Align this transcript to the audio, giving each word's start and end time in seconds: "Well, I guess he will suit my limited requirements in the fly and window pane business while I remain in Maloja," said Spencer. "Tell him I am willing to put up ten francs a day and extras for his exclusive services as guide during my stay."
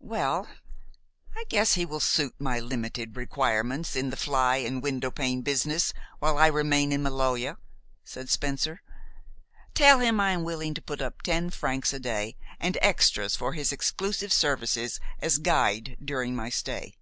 "Well, 0.00 0.48
I 1.34 1.44
guess 1.48 1.72
he 1.72 1.86
will 1.86 1.98
suit 2.00 2.34
my 2.38 2.60
limited 2.60 3.16
requirements 3.16 3.96
in 3.96 4.10
the 4.10 4.18
fly 4.18 4.56
and 4.56 4.82
window 4.82 5.10
pane 5.10 5.40
business 5.40 5.94
while 6.18 6.36
I 6.36 6.48
remain 6.48 6.92
in 6.92 7.02
Maloja," 7.02 7.56
said 8.04 8.28
Spencer. 8.28 8.82
"Tell 9.72 10.00
him 10.00 10.20
I 10.20 10.32
am 10.32 10.44
willing 10.44 10.74
to 10.74 10.82
put 10.82 11.00
up 11.00 11.22
ten 11.22 11.48
francs 11.48 11.94
a 11.94 11.98
day 12.00 12.36
and 12.60 12.76
extras 12.82 13.34
for 13.34 13.54
his 13.54 13.72
exclusive 13.72 14.30
services 14.30 15.00
as 15.20 15.38
guide 15.38 15.96
during 16.04 16.36
my 16.36 16.50
stay." 16.50 16.94